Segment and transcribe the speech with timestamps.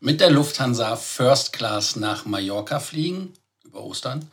[0.00, 3.34] mit der Lufthansa First Class nach Mallorca fliegen,
[3.64, 4.28] über Ostern.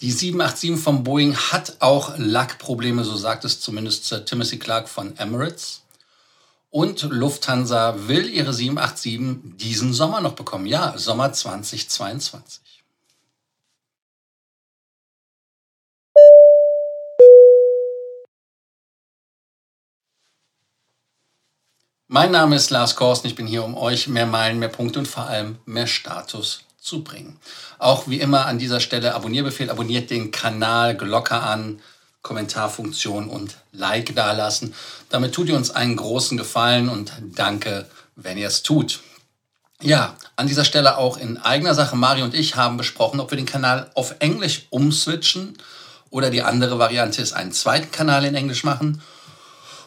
[0.00, 5.82] Die 787 von Boeing hat auch Lackprobleme, so sagt es zumindest Timothy Clark von Emirates.
[6.70, 10.66] Und Lufthansa will ihre 787 diesen Sommer noch bekommen.
[10.66, 12.60] Ja, Sommer 2022.
[22.14, 23.28] Mein Name ist Lars Korsten.
[23.28, 27.02] Ich bin hier, um euch mehr Meilen, mehr Punkte und vor allem mehr Status zu
[27.02, 27.40] bringen.
[27.80, 29.68] Auch wie immer an dieser Stelle Abonnierbefehl.
[29.68, 31.80] Abonniert den Kanal, Glocke an,
[32.22, 34.76] Kommentarfunktion und Like dalassen.
[35.08, 39.00] Damit tut ihr uns einen großen Gefallen und danke, wenn ihr es tut.
[39.82, 41.96] Ja, an dieser Stelle auch in eigener Sache.
[41.96, 45.58] Mario und ich haben besprochen, ob wir den Kanal auf Englisch umswitchen
[46.10, 49.02] oder die andere Variante ist, einen zweiten Kanal in Englisch machen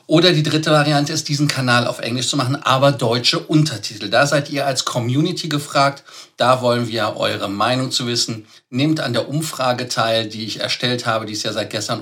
[0.07, 4.09] oder die dritte Variante ist, diesen Kanal auf Englisch zu machen, aber deutsche Untertitel.
[4.09, 6.03] Da seid ihr als Community gefragt.
[6.38, 8.48] Da wollen wir eure Meinung zu wissen.
[8.70, 11.26] Nehmt an der Umfrage teil, die ich erstellt habe.
[11.26, 12.01] Die ist ja seit gestern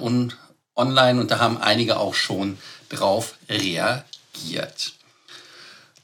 [0.76, 4.94] online und da haben einige auch schon drauf reagiert.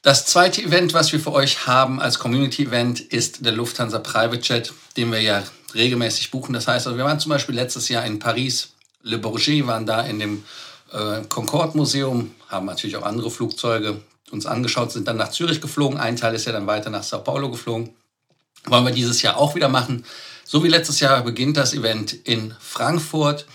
[0.02, 4.74] Das zweite Event, was wir für euch haben als Community-Event, ist der Lufthansa Private Jet,
[4.98, 5.44] den wir ja
[5.76, 6.54] regelmäßig buchen.
[6.54, 8.70] Das heißt, also wir waren zum Beispiel letztes Jahr in Paris,
[9.04, 10.44] Le Bourget, waren da in dem
[10.92, 16.00] äh, Concorde Museum, haben natürlich auch andere Flugzeuge uns angeschaut, sind dann nach Zürich geflogen.
[16.00, 17.94] Ein Teil ist ja dann weiter nach Sao Paulo geflogen.
[18.66, 20.06] Wollen wir dieses Jahr auch wieder machen.
[20.46, 23.46] So wie letztes Jahr beginnt das Event in Frankfurt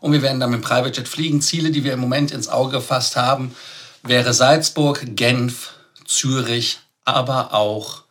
[0.00, 1.40] und wir werden dann mit dem Private Jet fliegen.
[1.40, 3.54] Ziele, die wir im Moment ins Auge gefasst haben,
[4.02, 5.72] wäre Salzburg, Genf,
[6.04, 8.02] Zürich, aber auch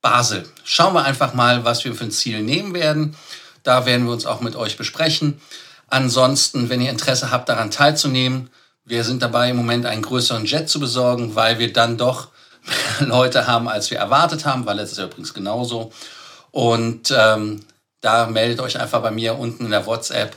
[0.00, 0.48] Basel.
[0.64, 3.16] Schauen wir einfach mal, was wir für ein Ziel nehmen werden.
[3.62, 5.40] Da werden wir uns auch mit euch besprechen.
[5.88, 8.50] Ansonsten, wenn ihr Interesse habt, daran teilzunehmen,
[8.84, 12.38] wir sind dabei im Moment einen größeren Jet zu besorgen, weil wir dann doch mehr
[13.08, 15.92] Leute haben, als wir erwartet haben, weil letztes Jahr übrigens genauso.
[16.50, 17.60] Und ähm,
[18.00, 20.36] da meldet euch einfach bei mir unten in der WhatsApp.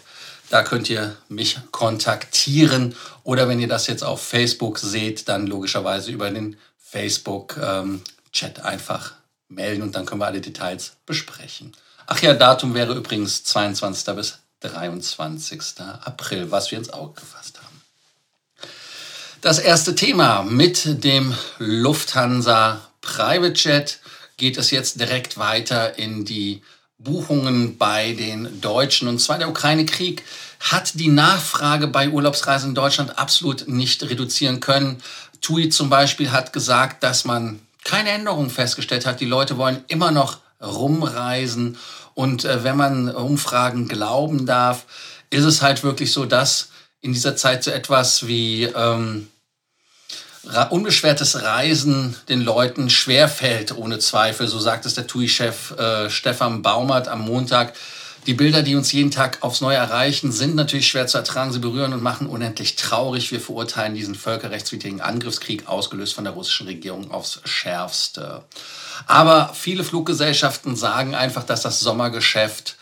[0.49, 2.95] Da könnt ihr mich kontaktieren.
[3.23, 9.13] Oder wenn ihr das jetzt auf Facebook seht, dann logischerweise über den Facebook-Chat ähm, einfach
[9.47, 11.73] melden und dann können wir alle Details besprechen.
[12.07, 14.15] Ach ja, Datum wäre übrigens 22.
[14.15, 15.61] bis 23.
[16.03, 17.81] April, was wir ins Auge gefasst haben.
[19.41, 23.99] Das erste Thema mit dem Lufthansa Private Jet
[24.37, 26.61] geht es jetzt direkt weiter in die
[26.99, 29.07] Buchungen bei den Deutschen.
[29.07, 30.23] Und zwar der Ukraine-Krieg
[30.59, 35.01] hat die Nachfrage bei Urlaubsreisen in Deutschland absolut nicht reduzieren können.
[35.41, 39.19] TUI zum Beispiel hat gesagt, dass man keine Änderung festgestellt hat.
[39.19, 41.77] Die Leute wollen immer noch rumreisen
[42.21, 44.85] und äh, wenn man Umfragen glauben darf,
[45.31, 46.69] ist es halt wirklich so, dass
[47.01, 49.27] in dieser Zeit so etwas wie ähm,
[50.69, 54.47] unbeschwertes Reisen den Leuten schwerfällt, ohne Zweifel.
[54.47, 57.73] So sagt es der TUI-Chef äh, Stefan Baumert am Montag.
[58.27, 61.51] Die Bilder, die uns jeden Tag aufs Neue erreichen, sind natürlich schwer zu ertragen.
[61.51, 63.31] Sie berühren und machen unendlich traurig.
[63.31, 68.43] Wir verurteilen diesen völkerrechtswidrigen Angriffskrieg, ausgelöst von der russischen Regierung, aufs Schärfste.
[69.07, 72.77] Aber viele Fluggesellschaften sagen einfach, dass das Sommergeschäft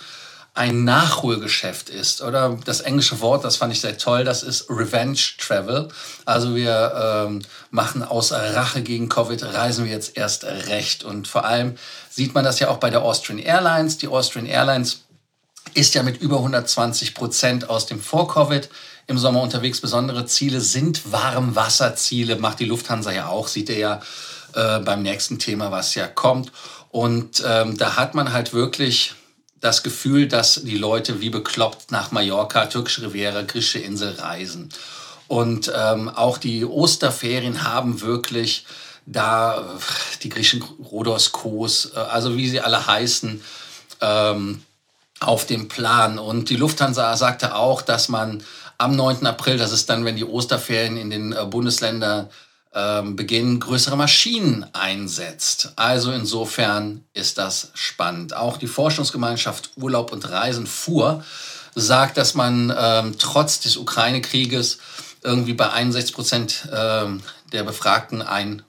[0.53, 2.21] ein Nachholgeschäft ist.
[2.21, 5.87] Oder das englische Wort, das fand ich sehr toll, das ist Revenge Travel.
[6.25, 7.41] Also wir ähm,
[7.71, 11.03] machen aus Rache gegen Covid, reisen wir jetzt erst recht.
[11.03, 11.77] Und vor allem
[12.09, 13.99] sieht man das ja auch bei der Austrian Airlines.
[13.99, 15.05] Die Austrian Airlines
[15.75, 18.69] ist ja mit über 120 Prozent aus dem Vor-Covid
[19.07, 19.79] im Sommer unterwegs.
[19.79, 24.01] Besondere Ziele sind Warmwasserziele, macht die Lufthansa ja auch, sieht ihr ja
[24.53, 26.51] äh, beim nächsten Thema, was ja kommt.
[26.89, 29.13] Und ähm, da hat man halt wirklich
[29.61, 34.69] das Gefühl, dass die Leute wie bekloppt nach Mallorca, türkische Riviera, griechische Insel reisen.
[35.27, 38.65] Und ähm, auch die Osterferien haben wirklich
[39.05, 39.63] da
[40.23, 43.41] die griechischen Rhodos, Kos, äh, also wie sie alle heißen,
[44.01, 44.63] ähm,
[45.19, 46.17] auf dem Plan.
[46.17, 48.43] Und die Lufthansa sagte auch, dass man
[48.77, 49.25] am 9.
[49.27, 52.29] April, das ist dann, wenn die Osterferien in den äh, Bundesländern
[52.73, 55.73] ähm, beginnen, größere Maschinen einsetzt.
[55.75, 58.35] Also insofern ist das spannend.
[58.35, 61.23] Auch die Forschungsgemeinschaft Urlaub und Reisen fuhr
[61.75, 64.79] sagt, dass man ähm, trotz des Ukraine-Krieges
[65.23, 67.21] irgendwie bei 61 Prozent ähm,
[67.51, 68.61] der Befragten ein,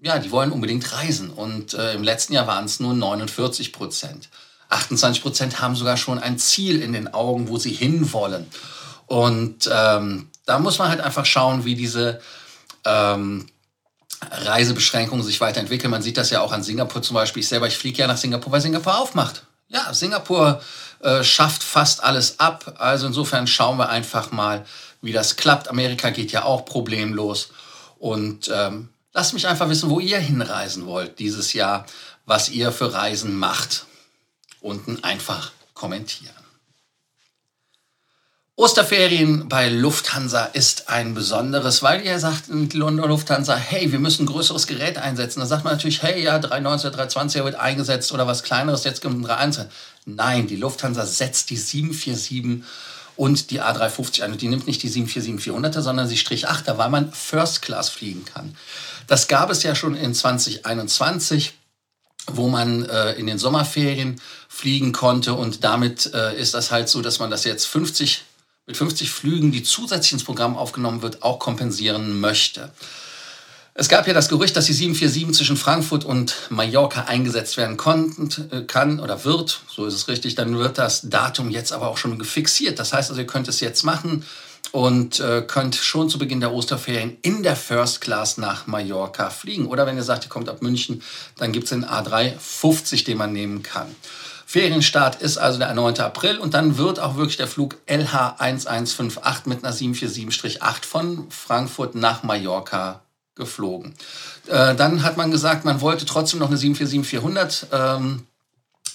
[0.00, 1.30] ja, die wollen unbedingt reisen.
[1.30, 4.28] Und äh, im letzten Jahr waren es nur 49 Prozent.
[4.68, 8.46] 28 Prozent haben sogar schon ein Ziel in den Augen, wo sie hinwollen.
[9.06, 12.20] Und ähm, da muss man halt einfach schauen, wie diese
[12.84, 13.46] ähm,
[14.30, 15.90] Reisebeschränkungen sich weiterentwickeln.
[15.90, 17.42] Man sieht das ja auch an Singapur zum Beispiel.
[17.42, 19.44] Ich selber, ich fliege ja nach Singapur, weil Singapur aufmacht.
[19.68, 20.60] Ja, Singapur
[21.00, 22.76] äh, schafft fast alles ab.
[22.78, 24.64] Also insofern schauen wir einfach mal,
[25.00, 25.68] wie das klappt.
[25.68, 27.50] Amerika geht ja auch problemlos.
[27.98, 31.86] Und ähm, lasst mich einfach wissen, wo ihr hinreisen wollt dieses Jahr,
[32.26, 33.86] was ihr für Reisen macht.
[34.60, 36.41] Unten einfach kommentieren.
[38.54, 44.24] Osterferien bei Lufthansa ist ein besonderes, weil ihr sagt in London Lufthansa, hey, wir müssen
[44.24, 45.40] ein größeres Gerät einsetzen.
[45.40, 49.00] Da sagt man natürlich, hey, ja, 390 oder 320 wird eingesetzt oder was kleineres, jetzt
[49.00, 49.72] kommt ein 321.
[50.04, 52.62] Nein, die Lufthansa setzt die 747
[53.16, 54.32] und die A350 ein.
[54.32, 58.26] Und die nimmt nicht die 747-400er, sondern sie Strich 8er, weil man First Class fliegen
[58.26, 58.54] kann.
[59.06, 61.54] Das gab es ja schon in 2021
[62.28, 67.02] wo man äh, in den Sommerferien fliegen konnte und damit äh, ist das halt so,
[67.02, 68.22] dass man das jetzt 50
[68.66, 72.70] mit 50 Flügen, die zusätzlich ins Programm aufgenommen wird, auch kompensieren möchte.
[73.74, 78.28] Es gab ja das Gerücht, dass die 747 zwischen Frankfurt und Mallorca eingesetzt werden konnten,
[78.50, 81.96] äh, kann oder wird, so ist es richtig, dann wird das Datum jetzt aber auch
[81.96, 82.78] schon gefixiert.
[82.78, 84.24] Das heißt also, ihr könnt es jetzt machen
[84.72, 89.66] und äh, könnt schon zu Beginn der Osterferien in der First Class nach Mallorca fliegen.
[89.66, 91.02] Oder wenn ihr sagt, ihr kommt ab München,
[91.38, 93.94] dann gibt es den A350, den man nehmen kann.
[94.52, 95.98] Ferienstart ist also der 9.
[96.00, 102.22] April und dann wird auch wirklich der Flug LH1158 mit einer 747-8 von Frankfurt nach
[102.22, 103.00] Mallorca
[103.34, 103.94] geflogen.
[104.48, 108.26] Äh, dann hat man gesagt, man wollte trotzdem noch eine 747-400 ähm,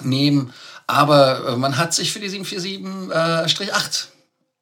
[0.03, 0.53] nehmen,
[0.85, 4.05] aber äh, man hat sich für die 747-8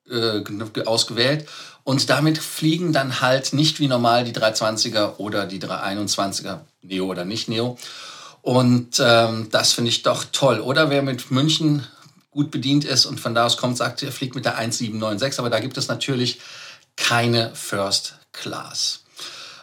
[0.09, 0.43] äh,
[0.85, 1.49] ausgewählt
[1.83, 7.25] und damit fliegen dann halt nicht wie normal die 320er oder die 321er, Neo oder
[7.25, 7.77] nicht Neo.
[8.45, 10.59] Und ähm, das finde ich doch toll.
[10.59, 11.87] Oder wer mit München
[12.29, 15.49] gut bedient ist und von da aus kommt, sagt, er fliegt mit der 1796, aber
[15.49, 16.39] da gibt es natürlich
[16.95, 18.99] keine First Class.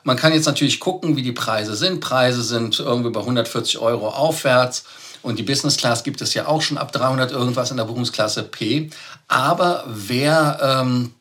[0.02, 2.00] Man kann jetzt natürlich gucken, wie die Preise sind.
[2.00, 4.82] Preise sind irgendwie bei 140 Euro aufwärts.
[5.22, 8.42] Und die Business Class gibt es ja auch schon ab 300 irgendwas in der Buchungsklasse
[8.42, 8.90] P.
[9.28, 11.14] Aber wer ähm,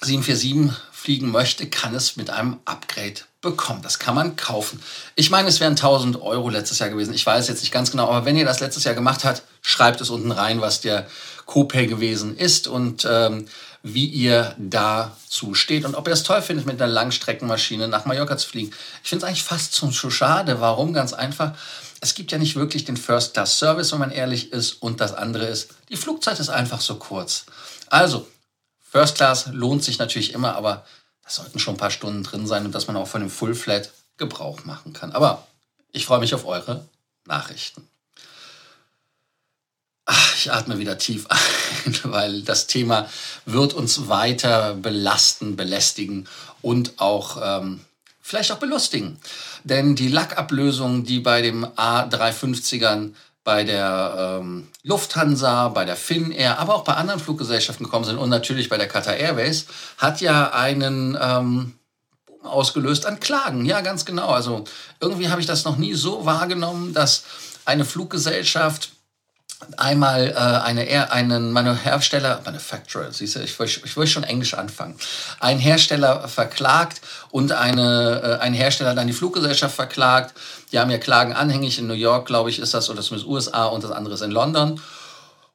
[0.00, 0.70] 747
[1.00, 3.80] fliegen möchte, kann es mit einem Upgrade bekommen.
[3.82, 4.82] Das kann man kaufen.
[5.16, 7.14] Ich meine, es wären 1000 Euro letztes Jahr gewesen.
[7.14, 10.02] Ich weiß jetzt nicht ganz genau, aber wenn ihr das letztes Jahr gemacht habt, schreibt
[10.02, 11.06] es unten rein, was der
[11.46, 13.46] Copay gewesen ist und ähm,
[13.82, 18.36] wie ihr dazu steht und ob ihr es toll findet, mit einer Langstreckenmaschine nach Mallorca
[18.36, 18.72] zu fliegen.
[19.02, 20.60] Ich finde es eigentlich fast so schade.
[20.60, 20.92] Warum?
[20.92, 21.54] Ganz einfach.
[22.02, 24.82] Es gibt ja nicht wirklich den First-Class-Service, wenn man ehrlich ist.
[24.82, 27.46] Und das andere ist, die Flugzeit ist einfach so kurz.
[27.88, 28.26] Also,
[28.90, 30.84] First Class lohnt sich natürlich immer, aber
[31.22, 33.54] da sollten schon ein paar Stunden drin sein und dass man auch von dem Full
[33.54, 35.12] Flat Gebrauch machen kann.
[35.12, 35.46] Aber
[35.92, 36.86] ich freue mich auf eure
[37.24, 37.88] Nachrichten.
[40.06, 43.08] Ach, ich atme wieder tief ein, weil das Thema
[43.46, 46.28] wird uns weiter belasten, belästigen
[46.60, 47.84] und auch ähm,
[48.20, 49.20] vielleicht auch belustigen.
[49.62, 53.14] Denn die Lackablösung, die bei dem A350ern
[53.50, 58.30] bei der ähm, Lufthansa, bei der Finnair, aber auch bei anderen Fluggesellschaften gekommen sind und
[58.30, 59.66] natürlich bei der Qatar Airways,
[59.98, 61.74] hat ja einen ähm,
[62.44, 63.64] ausgelöst an Klagen.
[63.64, 64.28] Ja, ganz genau.
[64.28, 64.62] Also
[65.00, 67.24] irgendwie habe ich das noch nie so wahrgenommen, dass
[67.64, 68.92] eine Fluggesellschaft
[69.76, 74.96] einmal äh, eine, einen Hersteller, Manufacturer, siehst du, ich wollte ich wollt schon Englisch anfangen,
[75.38, 80.34] ein Hersteller verklagt und eine, äh, ein Hersteller dann die Fluggesellschaft verklagt.
[80.72, 83.66] Die haben ja Klagen anhängig in New York, glaube ich, ist das, oder zumindest USA
[83.66, 84.80] und das andere ist in London.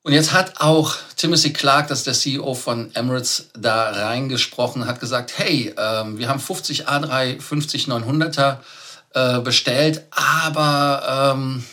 [0.03, 4.99] Und jetzt hat auch Timothy Clark, das ist der CEO von Emirates, da reingesprochen, hat
[4.99, 8.57] gesagt, hey, ähm, wir haben 50 A350 900er
[9.15, 11.63] äh, bestellt, aber ähm,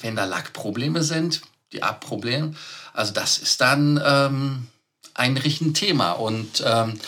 [0.00, 2.54] wenn da Lackprobleme sind, die Abprobleme,
[2.92, 4.66] also das ist dann ähm,
[5.14, 5.36] ein
[5.74, 6.12] Thema.
[6.12, 6.98] Und ähm,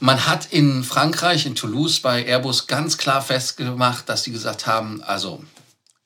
[0.00, 5.02] man hat in Frankreich, in Toulouse bei Airbus ganz klar festgemacht, dass sie gesagt haben,
[5.02, 5.42] also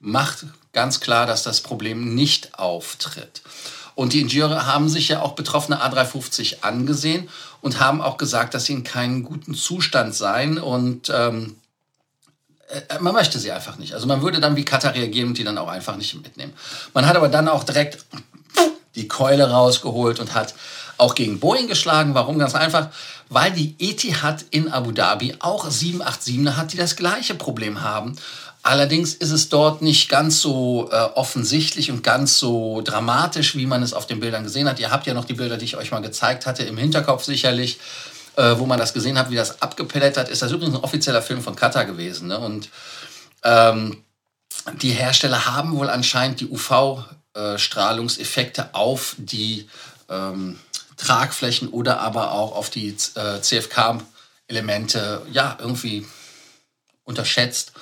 [0.01, 3.43] macht ganz klar, dass das Problem nicht auftritt.
[3.95, 7.29] Und die Ingenieure haben sich ja auch betroffene A350 angesehen
[7.61, 10.59] und haben auch gesagt, dass sie in keinem guten Zustand seien.
[10.59, 11.62] Und ähm, äh,
[13.01, 13.95] man möchte sie einfach nicht.
[13.95, 16.53] Also man würde dann wie Katar reagieren und die dann auch einfach nicht mitnehmen.
[16.95, 18.05] Man hat aber dann auch direkt
[18.95, 20.55] die Keule rausgeholt und hat
[20.99, 22.15] auch gegen Boeing geschlagen.
[22.15, 22.39] Warum?
[22.39, 22.89] Ganz einfach,
[23.29, 28.17] weil die Etihad in Abu Dhabi auch 787er hat, die das gleiche Problem haben.
[28.65, 33.83] Allerdings ist es dort nicht ganz so äh, offensichtlich und ganz so dramatisch, wie man
[33.83, 34.79] es auf den Bildern gesehen hat.
[34.79, 37.81] Ihr habt ja noch die Bilder, die ich euch mal gezeigt hatte, im Hinterkopf sicherlich
[38.37, 41.23] äh, wo man das gesehen hat, wie das abgepellet hat, ist das übrigens ein offizieller
[41.23, 42.29] Film von Qatar gewesen.
[42.29, 42.39] Ne?
[42.39, 42.69] Und
[43.45, 44.05] ähm,
[44.81, 49.69] die Hersteller haben wohl anscheinend die UV-Strahlungseffekte auf die
[50.09, 50.59] ähm,
[50.97, 56.05] Tragflächen oder aber auch auf die äh, CFK-Elemente ja irgendwie
[57.05, 57.73] unterschätzt.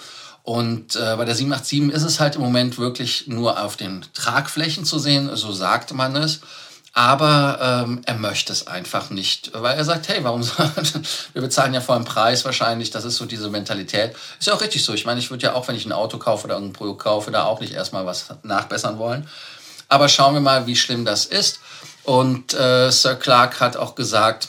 [0.42, 4.86] Und äh, bei der 787 ist es halt im Moment wirklich nur auf den Tragflächen
[4.86, 6.40] zu sehen, so sagte man es.
[6.92, 10.42] Aber ähm, er möchte es einfach nicht, weil er sagt, hey, warum
[11.32, 14.16] wir bezahlen ja vollen Preis wahrscheinlich, das ist so diese Mentalität.
[14.38, 14.92] Ist ja auch richtig so.
[14.92, 17.30] Ich meine, ich würde ja auch, wenn ich ein Auto kaufe oder irgendein Produkt kaufe,
[17.30, 19.28] da auch nicht erstmal was nachbessern wollen.
[19.88, 21.60] Aber schauen wir mal, wie schlimm das ist.
[22.02, 24.48] Und äh, Sir Clark hat auch gesagt,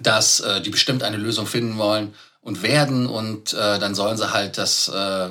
[0.00, 4.32] dass äh, die bestimmt eine Lösung finden wollen und werden und äh, dann sollen sie
[4.32, 5.28] halt das äh,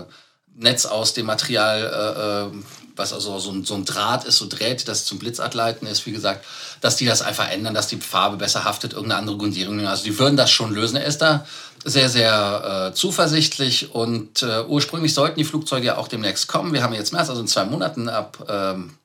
[0.56, 2.64] Netz aus dem Material äh, äh
[2.96, 6.12] was also so ein, so ein Draht ist, so Drähte, das zum Blitzableiten ist, wie
[6.12, 6.46] gesagt,
[6.82, 9.86] dass die das einfach ändern, dass die Farbe besser haftet, irgendeine andere Grundierung.
[9.86, 10.98] Also die würden das schon lösen.
[10.98, 11.46] Er ist da
[11.86, 16.74] sehr, sehr äh, zuversichtlich und äh, ursprünglich sollten die Flugzeuge ja auch demnächst kommen.
[16.74, 18.98] Wir haben jetzt März, also in zwei Monaten ab ähm,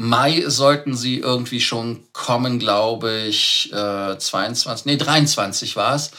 [0.00, 6.12] Mai sollten sie irgendwie schon kommen, glaube ich, äh, 22, nee, 23 war es,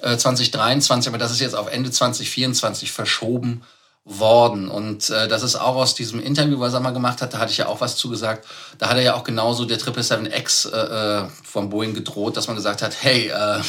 [0.00, 3.62] äh, 2023, aber das ist jetzt auf Ende 2024 verschoben
[4.04, 4.68] worden.
[4.68, 7.52] Und äh, das ist auch aus diesem Interview, was er mal gemacht hat, da hatte
[7.52, 8.46] ich ja auch was zugesagt.
[8.78, 12.56] Da hat er ja auch genauso der 777X äh, äh, von Boeing gedroht, dass man
[12.56, 13.60] gesagt hat, hey, äh,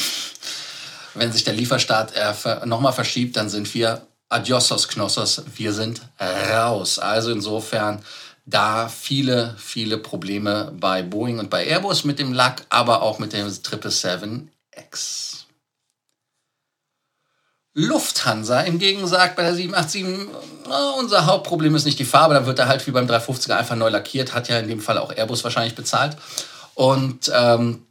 [1.14, 6.98] wenn sich der Lieferstart äh, nochmal verschiebt, dann sind wir Adiosos Knossos, wir sind raus.
[6.98, 8.02] Also insofern
[8.46, 13.34] da viele, viele Probleme bei Boeing und bei Airbus mit dem Lack, aber auch mit
[13.34, 15.41] dem 777X.
[17.74, 20.28] Lufthansa hingegen sagt bei der 787,
[20.98, 23.88] unser Hauptproblem ist nicht die Farbe, dann wird er halt wie beim 350er einfach neu
[23.88, 26.16] lackiert, hat ja in dem Fall auch Airbus wahrscheinlich bezahlt.
[26.74, 27.86] Und ähm,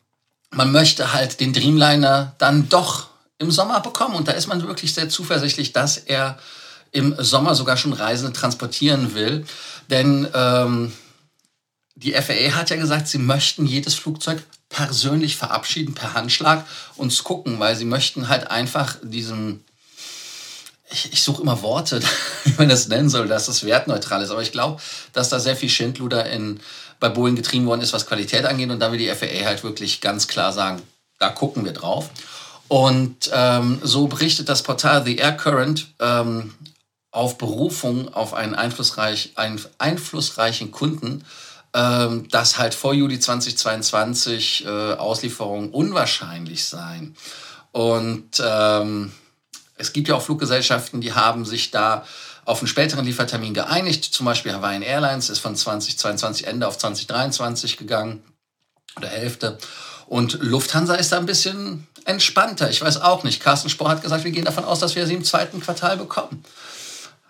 [0.52, 3.08] man möchte halt den Dreamliner dann doch
[3.40, 4.16] im Sommer bekommen.
[4.16, 6.38] Und da ist man wirklich sehr zuversichtlich, dass er
[6.92, 9.46] im Sommer sogar schon Reisende transportieren will.
[9.90, 10.94] Denn ähm,
[11.96, 17.60] die FAA hat ja gesagt, sie möchten jedes Flugzeug persönlich verabschieden per Handschlag und gucken,
[17.60, 19.64] weil sie möchten halt einfach diesen
[20.92, 22.02] ich, ich suche immer Worte,
[22.44, 24.32] wie man das nennen soll, dass das wertneutral ist.
[24.32, 24.82] Aber ich glaube,
[25.14, 26.60] dass da sehr viel Schindluder in,
[27.00, 28.70] bei Boeing getrieben worden ist, was Qualität angeht.
[28.70, 30.82] Und da will die FAA halt wirklich ganz klar sagen,
[31.20, 32.10] da gucken wir drauf.
[32.68, 36.54] Und ähm, so berichtet das Portal The Air Current ähm,
[37.12, 41.26] auf Berufung auf einen, einflussreich, einen einflussreichen Kunden,
[41.74, 47.16] ähm, dass halt vor Juli 2022 äh, Auslieferungen unwahrscheinlich seien.
[47.74, 49.12] Und ähm,
[49.82, 52.06] es gibt ja auch Fluggesellschaften, die haben sich da
[52.46, 54.04] auf einen späteren Liefertermin geeinigt.
[54.06, 58.24] Zum Beispiel Hawaiian Airlines ist von 2022 Ende auf 2023 gegangen
[58.98, 59.58] oder Hälfte.
[60.08, 62.70] Und Lufthansa ist da ein bisschen entspannter.
[62.70, 63.42] Ich weiß auch nicht.
[63.42, 66.44] Carsten Spohr hat gesagt, wir gehen davon aus, dass wir sie im zweiten Quartal bekommen.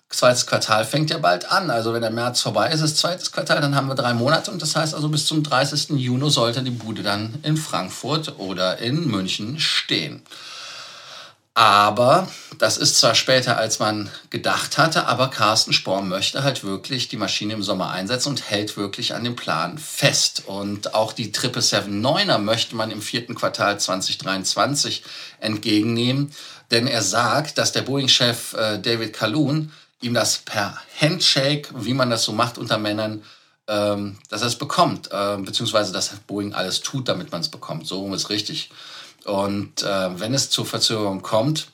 [0.10, 1.70] Zweites Quartal fängt ja bald an.
[1.70, 4.52] Also wenn der März vorbei ist, ist zweites Quartal, dann haben wir drei Monate.
[4.52, 5.92] Und das heißt also bis zum 30.
[5.92, 10.22] Juni sollte die Bude dann in Frankfurt oder in München stehen.
[11.54, 12.30] Aber
[12.60, 17.18] das ist zwar später, als man gedacht hatte, aber Carsten Spohr möchte halt wirklich die
[17.18, 20.44] Maschine im Sommer einsetzen und hält wirklich an dem Plan fest.
[20.46, 25.04] Und auch die 777-9er möchte man im vierten Quartal 2023
[25.42, 26.34] entgegennehmen,
[26.72, 32.10] denn er sagt, dass der Boeing-Chef äh, David Calhoun ihm das per Handshake, wie man
[32.10, 33.24] das so macht unter Männern,
[33.68, 37.88] ähm, dass er es bekommt, äh, beziehungsweise dass Boeing alles tut, damit man es bekommt.
[37.88, 38.70] So ist richtig.
[39.26, 41.68] Und äh, wenn es zur Verzögerung kommt,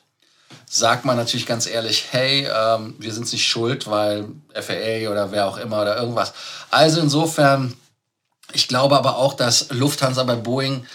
[0.68, 5.46] sagt man natürlich ganz ehrlich, hey, ähm, wir sind nicht schuld, weil FAA oder wer
[5.46, 6.32] auch immer oder irgendwas.
[6.70, 7.74] Also insofern,
[8.52, 10.86] ich glaube aber auch, dass Lufthansa bei Boeing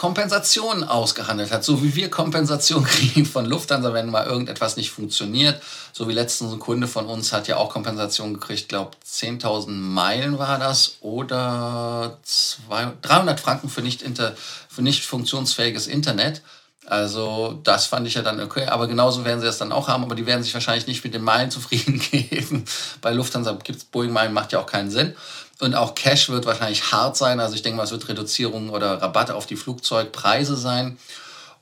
[0.00, 5.60] Kompensationen ausgehandelt hat, so wie wir Kompensation kriegen von Lufthansa, wenn mal irgendetwas nicht funktioniert.
[5.92, 10.38] So wie letztens ein Kunde von uns hat ja auch Kompensation gekriegt, glaube 10.000 Meilen
[10.38, 14.34] war das oder 200, 300 Franken für nicht, inter,
[14.70, 16.40] für nicht funktionsfähiges Internet.
[16.86, 20.02] Also das fand ich ja dann okay, aber genauso werden sie das dann auch haben,
[20.02, 22.64] aber die werden sich wahrscheinlich nicht mit den Meilen zufrieden geben.
[23.02, 25.14] Bei Lufthansa gibt es Boeing-Meilen, macht ja auch keinen Sinn.
[25.60, 27.40] Und auch Cash wird wahrscheinlich hart sein.
[27.40, 30.98] Also ich denke mal, es wird Reduzierung oder Rabatte auf die Flugzeugpreise sein.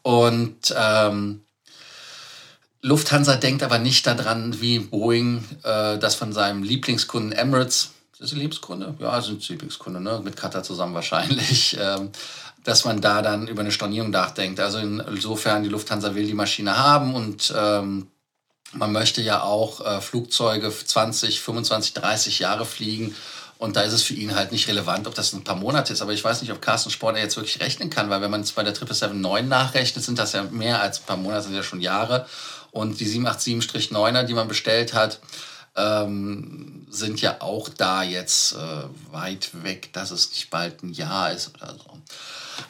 [0.03, 1.43] Und ähm,
[2.81, 8.33] Lufthansa denkt aber nicht daran, wie Boeing äh, das von seinem Lieblingskunden Emirates, ist das
[8.33, 8.95] ein Lieblingskunde?
[8.99, 10.21] Ja, sind Lieblingskunde, ne?
[10.25, 12.11] mit Qatar zusammen wahrscheinlich, ähm,
[12.65, 14.59] dass man da dann über eine Stornierung nachdenkt.
[14.59, 18.09] Also insofern, die Lufthansa will die Maschine haben und ähm,
[18.73, 23.15] man möchte ja auch äh, Flugzeuge 20, 25, 30 Jahre fliegen
[23.59, 26.01] und da ist es für ihn halt nicht relevant, ob das ein paar Monate ist.
[26.01, 28.53] Aber ich weiß nicht, ob Carsten Sporner jetzt wirklich rechnen kann, weil wenn man es
[28.53, 31.81] bei der 777-9 nachrechnet, sind das ja mehr als ein paar Monate, sind ja schon
[31.81, 32.27] Jahre.
[32.71, 35.19] Und die 787-9er, die man bestellt hat,
[35.75, 41.33] ähm, sind ja auch da jetzt äh, weit weg, dass es nicht bald ein Jahr
[41.33, 41.99] ist oder so.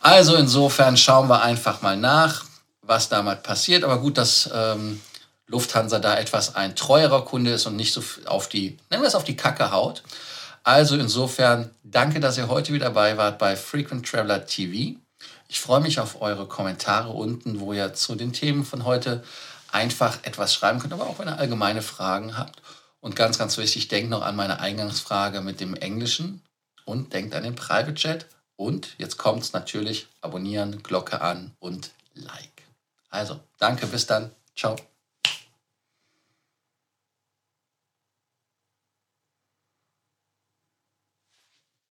[0.00, 2.44] Also insofern schauen wir einfach mal nach,
[2.80, 3.84] was damals passiert.
[3.84, 5.02] Aber gut, dass ähm,
[5.48, 9.14] Lufthansa da etwas ein treuerer Kunde ist und nicht so auf die, nennen wir es
[9.14, 10.02] auf die Kacke haut.
[10.68, 14.98] Also insofern danke, dass ihr heute wieder dabei wart bei Frequent Traveler TV.
[15.48, 19.24] Ich freue mich auf eure Kommentare unten, wo ihr zu den Themen von heute
[19.72, 22.60] einfach etwas schreiben könnt, aber auch wenn ihr allgemeine Fragen habt.
[23.00, 26.42] Und ganz, ganz wichtig, denkt noch an meine Eingangsfrage mit dem Englischen
[26.84, 28.26] und denkt an den Private Chat.
[28.56, 32.64] Und jetzt kommt es natürlich, abonnieren, Glocke an und Like.
[33.08, 34.32] Also, danke, bis dann.
[34.54, 34.76] Ciao.